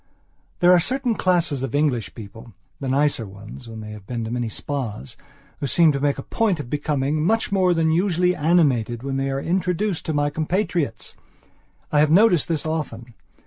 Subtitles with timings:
[0.61, 4.49] There are certain classes of English peoplethe nicer ones when they have been to many
[4.49, 5.15] spas,
[5.59, 9.29] who seem to make a point of becoming much more than usually animated when they
[9.29, 11.15] are introduced to my compatriots.
[11.91, 13.13] I have noticed this often.